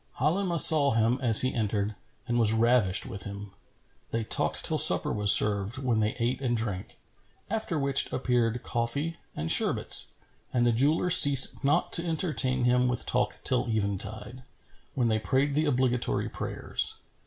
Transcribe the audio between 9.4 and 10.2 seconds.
sherbets,